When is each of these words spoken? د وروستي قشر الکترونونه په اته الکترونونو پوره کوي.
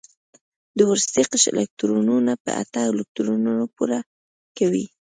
د 0.77 0.79
وروستي 0.87 1.23
قشر 1.31 1.53
الکترونونه 1.59 2.31
په 2.43 2.51
اته 2.61 2.79
الکترونونو 2.93 3.63
پوره 3.75 3.99
کوي. 4.57 4.85